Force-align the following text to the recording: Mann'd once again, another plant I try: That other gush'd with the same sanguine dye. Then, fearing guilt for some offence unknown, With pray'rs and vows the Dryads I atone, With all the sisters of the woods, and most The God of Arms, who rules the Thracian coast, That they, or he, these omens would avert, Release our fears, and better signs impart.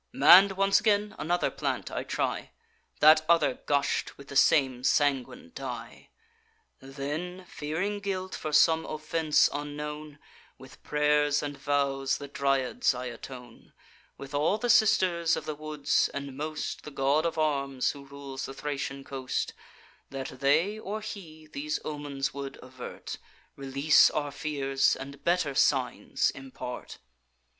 Mann'd 0.11 0.53
once 0.53 0.79
again, 0.79 1.13
another 1.19 1.51
plant 1.51 1.91
I 1.91 2.03
try: 2.03 2.49
That 3.01 3.23
other 3.29 3.59
gush'd 3.67 4.13
with 4.13 4.29
the 4.29 4.35
same 4.35 4.83
sanguine 4.83 5.51
dye. 5.53 6.09
Then, 6.79 7.45
fearing 7.45 7.99
guilt 7.99 8.33
for 8.33 8.51
some 8.51 8.83
offence 8.87 9.47
unknown, 9.53 10.17
With 10.57 10.81
pray'rs 10.81 11.43
and 11.43 11.55
vows 11.55 12.17
the 12.17 12.27
Dryads 12.27 12.95
I 12.95 13.05
atone, 13.13 13.73
With 14.17 14.33
all 14.33 14.57
the 14.57 14.71
sisters 14.71 15.35
of 15.35 15.45
the 15.45 15.53
woods, 15.53 16.09
and 16.15 16.35
most 16.35 16.81
The 16.83 16.89
God 16.89 17.23
of 17.23 17.37
Arms, 17.37 17.91
who 17.91 18.03
rules 18.03 18.47
the 18.47 18.55
Thracian 18.55 19.03
coast, 19.03 19.53
That 20.09 20.39
they, 20.39 20.79
or 20.79 21.01
he, 21.01 21.45
these 21.45 21.79
omens 21.85 22.33
would 22.33 22.57
avert, 22.63 23.19
Release 23.55 24.09
our 24.09 24.31
fears, 24.31 24.95
and 24.95 25.23
better 25.23 25.53
signs 25.53 26.31
impart. 26.31 26.97